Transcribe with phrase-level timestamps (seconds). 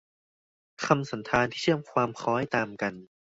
[0.85, 2.93] คำสันธานที่เชื่อมความคล้อยตามกัน